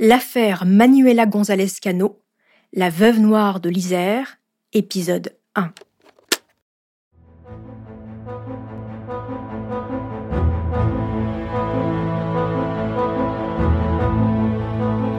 [0.00, 2.20] L'affaire Manuela González Cano,
[2.72, 4.38] la veuve noire de l'Isère,
[4.72, 5.72] épisode 1.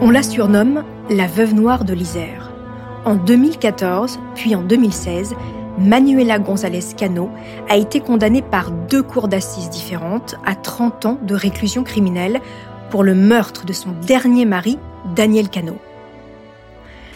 [0.02, 2.54] On la surnomme la veuve noire de l'Isère.
[3.04, 5.36] En 2014, puis en 2016,
[5.78, 7.30] Manuela González Cano
[7.68, 12.39] a été condamnée par deux cours d'assises différentes à 30 ans de réclusion criminelle
[12.89, 14.78] pour le meurtre de son dernier mari,
[15.16, 15.78] Daniel Cano.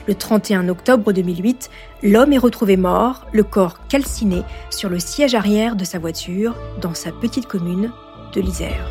[0.07, 1.69] Le 31 octobre 2008,
[2.03, 6.93] l'homme est retrouvé mort, le corps calciné sur le siège arrière de sa voiture dans
[6.93, 7.91] sa petite commune
[8.33, 8.85] de l'Isère.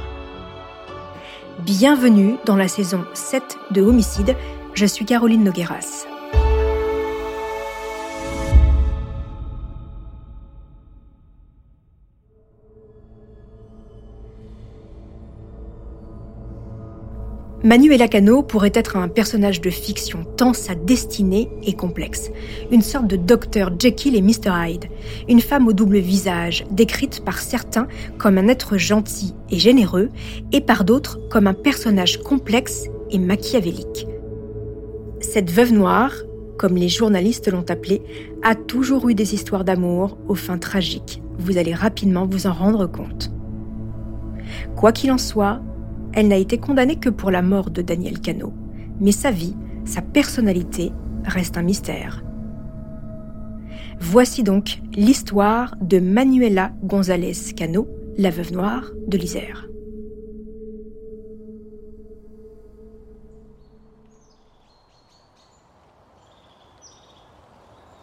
[1.60, 4.34] Bienvenue dans la saison 7 de Homicide,
[4.74, 6.11] je suis Caroline Nogueras.
[17.64, 22.32] Manuela Cano pourrait être un personnage de fiction tant sa destinée est complexe.
[22.72, 24.86] Une sorte de Dr Jekyll et Mr Hyde.
[25.28, 27.86] Une femme au double visage, décrite par certains
[28.19, 30.08] comme un être gentil et généreux,
[30.50, 34.08] et par d'autres comme un personnage complexe et machiavélique.
[35.20, 36.14] Cette veuve noire,
[36.58, 38.02] comme les journalistes l'ont appelée,
[38.42, 41.22] a toujours eu des histoires d'amour aux fins tragiques.
[41.38, 43.30] Vous allez rapidement vous en rendre compte.
[44.74, 45.60] Quoi qu'il en soit,
[46.12, 48.52] elle n'a été condamnée que pour la mort de Daniel Cano.
[49.00, 50.92] Mais sa vie, sa personnalité
[51.24, 52.22] reste un mystère.
[53.98, 57.88] Voici donc l'histoire de Manuela González Cano,
[58.19, 59.69] la veuve noire de l'Isère.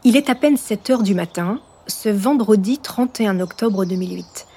[0.05, 4.47] Il est à peine 7 heures du matin, ce vendredi 31 octobre 2008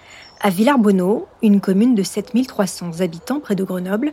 [0.42, 4.12] à Villarbonneau, une commune de 7300 habitants près de Grenoble,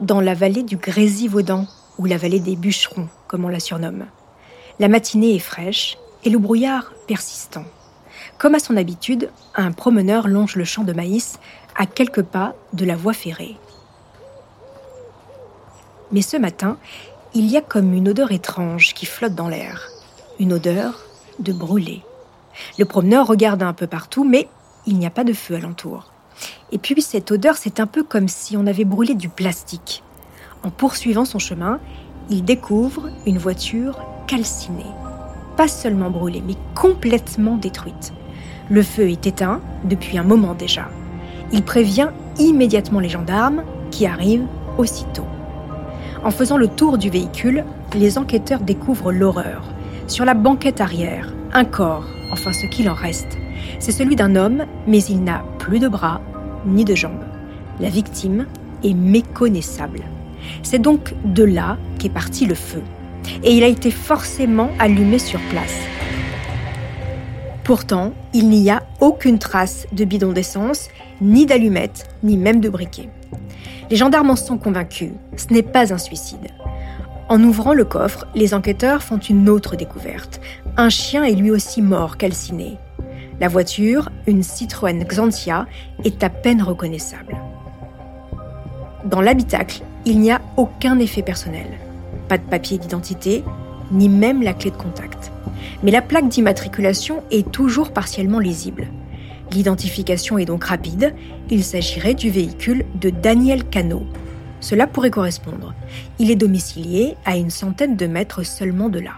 [0.00, 1.66] dans la vallée du Grésivaudan,
[1.98, 4.06] ou la vallée des bûcherons, comme on la surnomme.
[4.80, 7.64] La matinée est fraîche et le brouillard persistant.
[8.38, 11.38] Comme à son habitude, un promeneur longe le champ de maïs
[11.76, 13.56] à quelques pas de la voie ferrée.
[16.10, 16.76] Mais ce matin,
[17.34, 19.88] il y a comme une odeur étrange qui flotte dans l'air.
[20.40, 21.04] Une odeur
[21.38, 22.02] de brûlé.
[22.78, 24.48] Le promeneur regarde un peu partout, mais
[24.88, 26.06] il n'y a pas de feu alentour.
[26.72, 30.02] Et puis cette odeur, c'est un peu comme si on avait brûlé du plastique.
[30.64, 31.78] En poursuivant son chemin,
[32.30, 34.86] il découvre une voiture calcinée.
[35.58, 38.12] Pas seulement brûlée, mais complètement détruite.
[38.70, 40.88] Le feu est éteint depuis un moment déjà.
[41.52, 44.46] Il prévient immédiatement les gendarmes qui arrivent
[44.78, 45.26] aussitôt.
[46.24, 49.64] En faisant le tour du véhicule, les enquêteurs découvrent l'horreur.
[50.06, 53.36] Sur la banquette arrière, un corps, enfin ce qu'il en reste,
[53.80, 56.20] c'est celui d'un homme, mais il n'a plus de bras
[56.64, 57.24] ni de jambes.
[57.80, 58.46] La victime
[58.84, 60.02] est méconnaissable.
[60.62, 62.82] C'est donc de là qu'est parti le feu.
[63.42, 65.74] Et il a été forcément allumé sur place.
[67.64, 70.88] Pourtant, il n'y a aucune trace de bidon d'essence,
[71.20, 73.08] ni d'allumettes, ni même de briquet.
[73.90, 76.52] Les gendarmes en sont convaincus, ce n'est pas un suicide.
[77.28, 80.40] En ouvrant le coffre, les enquêteurs font une autre découverte.
[80.80, 82.76] Un chien est lui aussi mort, calciné.
[83.40, 85.66] La voiture, une Citroën Xantia,
[86.04, 87.36] est à peine reconnaissable.
[89.04, 91.66] Dans l'habitacle, il n'y a aucun effet personnel.
[92.28, 93.42] Pas de papier d'identité,
[93.90, 95.32] ni même la clé de contact.
[95.82, 98.86] Mais la plaque d'immatriculation est toujours partiellement lisible.
[99.50, 101.12] L'identification est donc rapide,
[101.50, 104.06] il s'agirait du véhicule de Daniel Cano.
[104.60, 105.74] Cela pourrait correspondre.
[106.20, 109.14] Il est domicilié à une centaine de mètres seulement de là.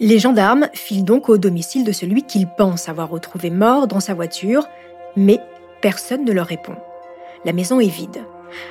[0.00, 4.14] Les gendarmes filent donc au domicile de celui qu'ils pensent avoir retrouvé mort dans sa
[4.14, 4.68] voiture,
[5.16, 5.40] mais
[5.80, 6.76] personne ne leur répond.
[7.44, 8.22] La maison est vide.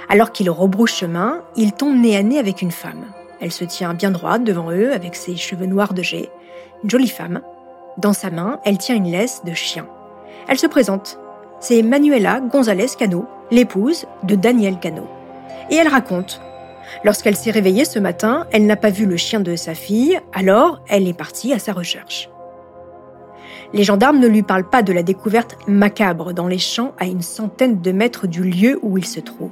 [0.07, 3.05] Alors qu'ils rebroussent chemin, ils tombent nez à nez avec une femme.
[3.41, 6.29] Elle se tient bien droite devant eux avec ses cheveux noirs de jet.
[6.83, 7.41] Une jolie femme.
[7.97, 9.85] Dans sa main, elle tient une laisse de chien.
[10.47, 11.19] Elle se présente.
[11.59, 15.07] C'est Manuela González Cano, l'épouse de Daniel Cano.
[15.69, 16.41] Et elle raconte
[17.03, 20.81] Lorsqu'elle s'est réveillée ce matin, elle n'a pas vu le chien de sa fille, alors
[20.87, 22.29] elle est partie à sa recherche.
[23.73, 27.21] Les gendarmes ne lui parlent pas de la découverte macabre dans les champs à une
[27.21, 29.51] centaine de mètres du lieu où il se trouve.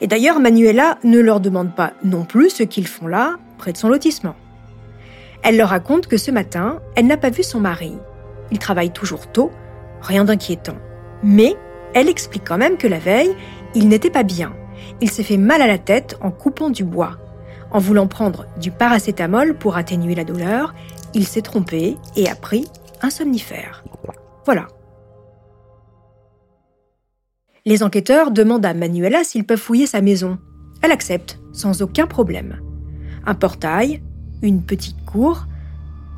[0.00, 3.76] Et d'ailleurs, Manuela ne leur demande pas non plus ce qu'ils font là, près de
[3.76, 4.34] son lotissement.
[5.42, 7.92] Elle leur raconte que ce matin, elle n'a pas vu son mari.
[8.50, 9.52] Il travaille toujours tôt,
[10.02, 10.76] rien d'inquiétant.
[11.22, 11.56] Mais
[11.94, 13.34] elle explique quand même que la veille,
[13.74, 14.52] il n'était pas bien
[15.00, 17.18] il s'est fait mal à la tête en coupant du bois.
[17.70, 20.74] En voulant prendre du paracétamol pour atténuer la douleur,
[21.14, 22.66] il s'est trompé et a pris
[23.02, 23.84] un somnifère.
[24.44, 24.66] Voilà.
[27.64, 30.38] Les enquêteurs demandent à Manuela s'ils peuvent fouiller sa maison.
[30.82, 32.60] Elle accepte, sans aucun problème.
[33.26, 34.02] Un portail,
[34.42, 35.46] une petite cour,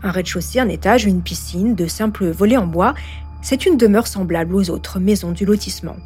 [0.02, 2.94] un rez-de-chaussée, un étage, une piscine, de simples volets en bois,
[3.42, 5.96] c'est une demeure semblable aux autres maisons du lotissement.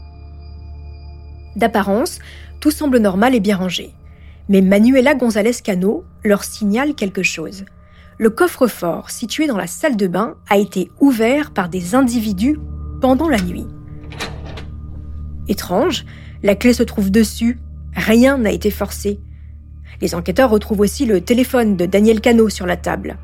[1.56, 2.18] D'apparence,
[2.60, 3.92] tout semble normal et bien rangé.
[4.48, 7.64] Mais Manuela González Cano leur signale quelque chose.
[8.18, 12.58] Le coffre-fort situé dans la salle de bain a été ouvert par des individus
[13.00, 13.66] pendant la nuit.
[15.48, 16.04] Étrange,
[16.42, 17.58] la clé se trouve dessus,
[17.94, 19.20] rien n'a été forcé.
[20.00, 23.16] Les enquêteurs retrouvent aussi le téléphone de Daniel Cano sur la table.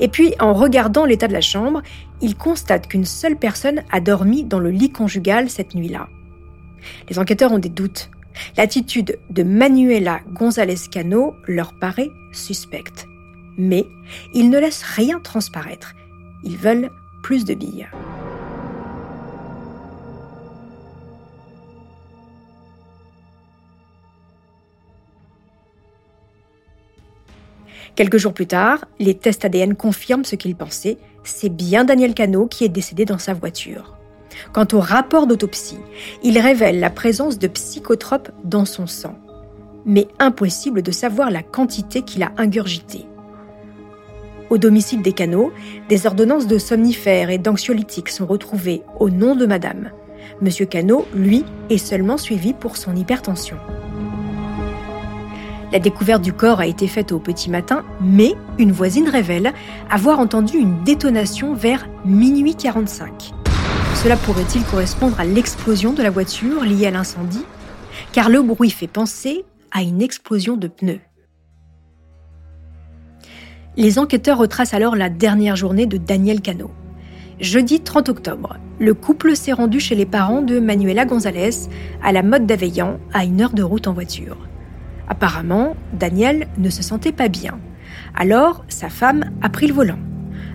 [0.00, 1.82] Et puis, en regardant l'état de la chambre,
[2.20, 6.08] ils constatent qu'une seule personne a dormi dans le lit conjugal cette nuit-là.
[7.08, 8.10] Les enquêteurs ont des doutes.
[8.56, 13.06] L'attitude de Manuela González Cano leur paraît suspecte.
[13.56, 13.86] Mais
[14.34, 15.94] ils ne laissent rien transparaître.
[16.44, 16.90] Ils veulent
[17.22, 17.88] plus de billes.
[27.98, 30.98] Quelques jours plus tard, les tests ADN confirment ce qu'ils pensaient.
[31.24, 33.97] C'est bien Daniel Cano qui est décédé dans sa voiture.
[34.52, 35.78] Quant au rapport d'autopsie,
[36.22, 39.14] il révèle la présence de psychotropes dans son sang.
[39.84, 43.06] Mais impossible de savoir la quantité qu'il a ingurgité.
[44.50, 45.52] Au domicile des Cano,
[45.88, 49.90] des ordonnances de somnifères et d'anxiolytiques sont retrouvées au nom de madame.
[50.40, 53.56] Monsieur Cano, lui, est seulement suivi pour son hypertension.
[55.70, 59.52] La découverte du corps a été faite au petit matin, mais une voisine révèle
[59.90, 63.34] avoir entendu une détonation vers minuit 45.
[64.02, 67.44] Cela pourrait-il correspondre à l'explosion de la voiture liée à l'incendie?
[68.12, 71.00] Car le bruit fait penser à une explosion de pneus.
[73.76, 76.70] Les enquêteurs retracent alors la dernière journée de Daniel Cano.
[77.40, 81.68] Jeudi 30 octobre, le couple s'est rendu chez les parents de Manuela González
[82.00, 84.36] à la mode d'Aveillan, à une heure de route en voiture.
[85.08, 87.58] Apparemment, Daniel ne se sentait pas bien.
[88.14, 89.98] Alors, sa femme a pris le volant.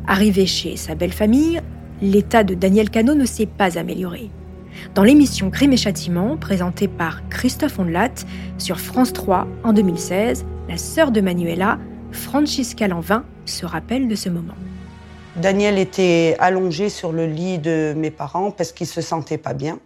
[0.07, 1.61] Arrivé chez sa belle famille,
[2.03, 4.29] l'état de Daniel Cano ne s'est pas amélioré.
[4.93, 8.11] Dans l'émission Crime et Châtiment, présentée par Christophe Ondelat
[8.57, 11.79] sur France 3 en 2016, la sœur de Manuela,
[12.11, 14.53] Francisca Lanvin, se rappelle de ce moment.
[15.37, 19.79] Daniel était allongé sur le lit de mes parents parce qu'il se sentait pas bien.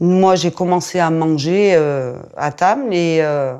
[0.00, 3.54] Moi, j'ai commencé à manger euh, à table et euh,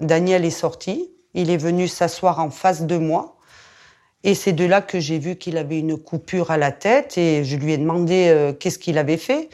[0.00, 1.10] Daniel est sorti.
[1.34, 3.36] Il est venu s'asseoir en face de moi.
[4.22, 7.44] Et c'est de là que j'ai vu qu'il avait une coupure à la tête et
[7.44, 9.48] je lui ai demandé euh, qu'est-ce qu'il avait fait.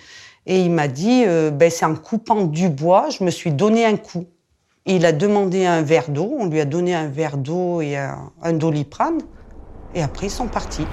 [0.46, 3.96] Et il m'a dit, ben, c'est en coupant du bois, je me suis donné un
[3.96, 4.26] coup.
[4.84, 8.30] Il a demandé un verre d'eau, on lui a donné un verre d'eau et un,
[8.40, 9.18] un doliprane.
[9.96, 10.86] Et après, ils sont partis.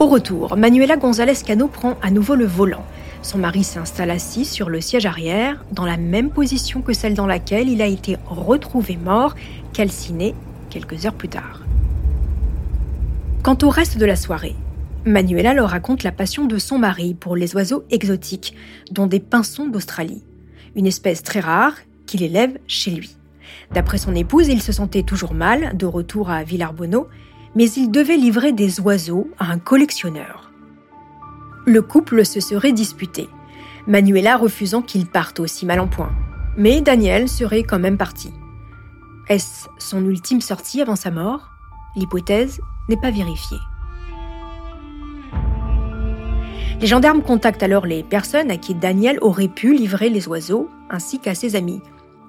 [0.00, 2.84] Au retour, Manuela González Cano prend à nouveau le volant.
[3.22, 7.26] Son mari s'installe assis sur le siège arrière, dans la même position que celle dans
[7.26, 9.34] laquelle il a été retrouvé mort,
[9.72, 10.34] calciné
[10.70, 11.62] quelques heures plus tard.
[13.42, 14.56] Quant au reste de la soirée,
[15.04, 18.54] Manuela leur raconte la passion de son mari pour les oiseaux exotiques,
[18.90, 20.22] dont des pinsons d'Australie,
[20.76, 21.74] une espèce très rare
[22.06, 23.16] qu'il élève chez lui.
[23.72, 27.08] D'après son épouse, il se sentait toujours mal, de retour à Villarbonneau,
[27.54, 30.52] mais il devait livrer des oiseaux à un collectionneur.
[31.64, 33.28] Le couple se serait disputé,
[33.88, 36.12] Manuela refusant qu'il parte aussi mal en point.
[36.58, 38.30] Mais Daniel serait quand même parti.
[39.28, 41.50] Est-ce son ultime sortie avant sa mort?
[41.96, 43.58] L'hypothèse n'est pas vérifiée.
[46.80, 51.18] Les gendarmes contactent alors les personnes à qui Daniel aurait pu livrer les oiseaux, ainsi
[51.18, 51.82] qu'à ses amis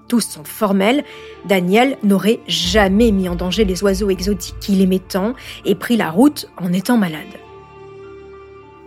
[0.10, 1.06] tous sont formels,
[1.46, 6.12] Daniel n'aurait jamais mis en danger les oiseaux exotiques qu'il aimait tant et pris la
[6.12, 7.22] route en étant malade.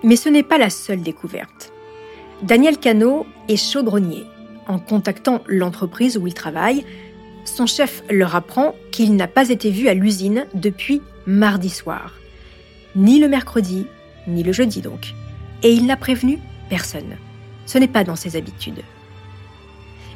[0.03, 1.73] Mais ce n'est pas la seule découverte.
[2.43, 4.25] Daniel Cano est chaudronnier.
[4.69, 6.85] En contactant l'entreprise où il travaille,
[7.45, 12.15] son chef leur apprend qu'il n'a pas été vu à l'usine depuis mardi soir.
[12.97, 13.87] Ni le mercredi,
[14.27, 15.15] ni le jeudi donc.
[15.63, 17.17] Et il n'a prévenu personne.
[17.67, 18.83] Ce n'est pas dans ses habitudes.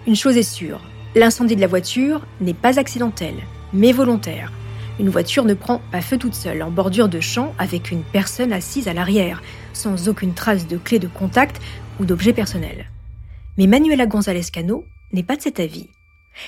[0.06, 0.80] Une chose est sûre,
[1.16, 3.33] L'incendie de la voiture n'est pas accidentel,
[3.73, 4.52] mais volontaire.
[5.00, 8.52] Une voiture ne prend pas feu toute seule en bordure de champ avec une personne
[8.52, 9.42] assise à l'arrière,
[9.73, 11.59] sans aucune trace de clé de contact
[11.99, 12.90] ou d'objet personnel.
[13.56, 15.88] Mais Manuela González Cano n'est pas de cet avis.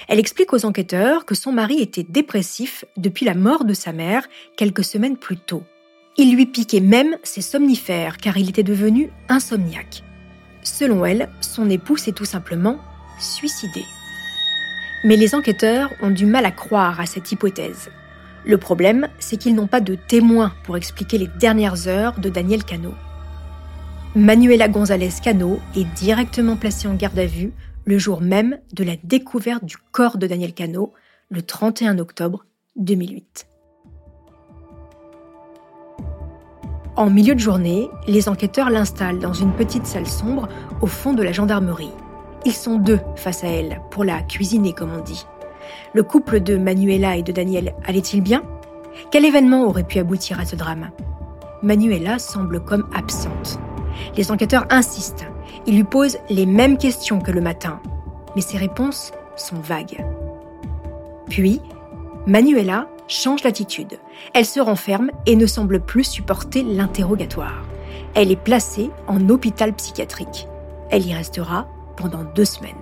[0.09, 4.27] Elle explique aux enquêteurs que son mari était dépressif depuis la mort de sa mère
[4.57, 5.63] quelques semaines plus tôt.
[6.17, 10.03] Il lui piquait même ses somnifères car il était devenu insomniaque.
[10.63, 12.79] Selon elle, son époux s'est tout simplement
[13.21, 13.85] suicidé.
[15.05, 17.89] Mais les enquêteurs ont du mal à croire à cette hypothèse.
[18.45, 22.65] Le problème, c'est qu'ils n'ont pas de témoins pour expliquer les dernières heures de Daniel
[22.65, 22.95] Cano.
[24.17, 27.53] Manuela González Cano est directement placée en garde à vue
[27.89, 30.93] le jour même de la découverte du corps de Daniel Cano,
[31.31, 32.45] le 31 octobre
[32.77, 33.49] 2008.
[36.97, 40.49] En milieu de journée, les enquêteurs l'installent dans une petite salle sombre
[40.83, 41.91] au fond de la gendarmerie.
[42.45, 45.25] Ils sont deux face à elle, pour la cuisiner comme on dit.
[45.95, 48.43] Le couple de Manuela et de Daniel allait-il bien?
[49.11, 50.91] Quel événement aurait pu aboutir à ce drame?
[51.63, 53.59] Manuela semble comme absente.
[54.15, 55.25] Les enquêteurs insistent.
[55.67, 57.81] Ils lui posent les mêmes questions que le matin,
[58.35, 60.05] mais ses réponses sont vagues.
[61.29, 61.61] Puis,
[62.27, 63.99] Manuela change d'attitude.
[64.35, 67.65] Elle se renferme et ne semble plus supporter l'interrogatoire.
[68.15, 70.47] Elle est placée en hôpital psychiatrique.
[70.91, 72.75] Elle y restera pendant deux semaines.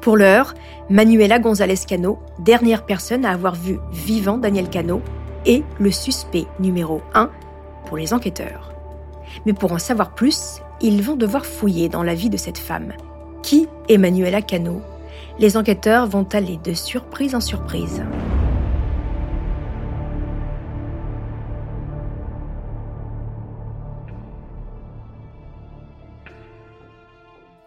[0.00, 0.54] Pour l'heure,
[0.90, 5.00] Manuela González Cano, dernière personne à avoir vu vivant Daniel Cano,
[5.46, 7.30] est le suspect numéro 1
[7.86, 8.73] pour les enquêteurs.
[9.46, 12.92] Mais pour en savoir plus, ils vont devoir fouiller dans la vie de cette femme.
[13.42, 14.80] Qui est Manuela Cano?
[15.38, 18.02] Les enquêteurs vont aller de surprise en surprise.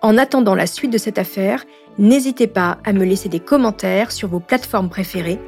[0.01, 1.65] En attendant la suite de cette affaire,
[1.97, 5.39] n'hésitez pas à me laisser des commentaires sur vos plateformes préférées.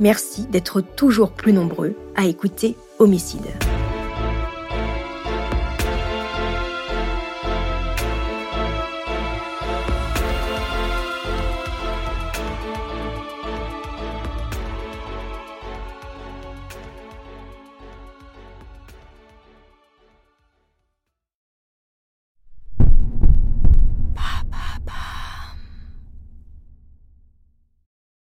[0.00, 3.67] Merci d'être toujours plus nombreux à écouter Homicide.